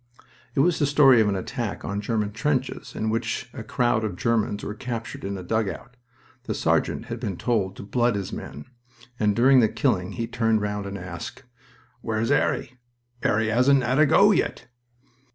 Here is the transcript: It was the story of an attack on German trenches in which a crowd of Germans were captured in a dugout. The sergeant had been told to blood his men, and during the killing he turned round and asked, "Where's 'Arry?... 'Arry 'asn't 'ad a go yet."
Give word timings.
It 0.55 0.61
was 0.61 0.79
the 0.79 0.87
story 0.87 1.21
of 1.21 1.29
an 1.29 1.35
attack 1.35 1.85
on 1.85 2.01
German 2.01 2.31
trenches 2.31 2.95
in 2.95 3.11
which 3.11 3.51
a 3.53 3.63
crowd 3.63 4.03
of 4.03 4.15
Germans 4.15 4.63
were 4.63 4.73
captured 4.73 5.23
in 5.23 5.37
a 5.37 5.43
dugout. 5.43 5.95
The 6.45 6.55
sergeant 6.55 7.05
had 7.05 7.19
been 7.19 7.37
told 7.37 7.75
to 7.75 7.83
blood 7.83 8.15
his 8.15 8.33
men, 8.33 8.65
and 9.19 9.35
during 9.35 9.59
the 9.59 9.69
killing 9.69 10.13
he 10.13 10.25
turned 10.25 10.59
round 10.61 10.87
and 10.87 10.97
asked, 10.97 11.43
"Where's 12.01 12.31
'Arry?... 12.31 12.79
'Arry 13.21 13.51
'asn't 13.51 13.83
'ad 13.83 13.99
a 13.99 14.07
go 14.07 14.31
yet." 14.31 14.65